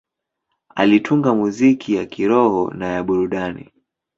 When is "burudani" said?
3.03-3.71